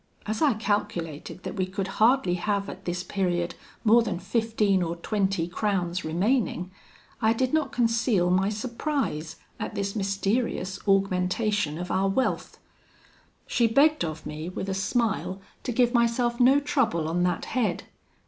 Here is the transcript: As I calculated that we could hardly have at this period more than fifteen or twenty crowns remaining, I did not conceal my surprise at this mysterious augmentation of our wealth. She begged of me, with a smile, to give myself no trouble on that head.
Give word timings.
As 0.25 0.41
I 0.41 0.55
calculated 0.55 1.43
that 1.43 1.53
we 1.55 1.67
could 1.67 1.87
hardly 2.01 2.33
have 2.33 2.67
at 2.69 2.85
this 2.85 3.03
period 3.03 3.53
more 3.83 4.01
than 4.01 4.17
fifteen 4.17 4.81
or 4.81 4.95
twenty 4.95 5.47
crowns 5.47 6.03
remaining, 6.03 6.71
I 7.21 7.33
did 7.33 7.53
not 7.53 7.71
conceal 7.71 8.31
my 8.31 8.49
surprise 8.49 9.35
at 9.59 9.75
this 9.75 9.95
mysterious 9.95 10.79
augmentation 10.87 11.77
of 11.77 11.91
our 11.91 12.09
wealth. 12.09 12.57
She 13.45 13.67
begged 13.67 14.03
of 14.03 14.25
me, 14.25 14.49
with 14.49 14.69
a 14.69 14.73
smile, 14.73 15.39
to 15.61 15.71
give 15.71 15.93
myself 15.93 16.39
no 16.39 16.59
trouble 16.59 17.07
on 17.07 17.21
that 17.21 17.45
head. 17.53 17.83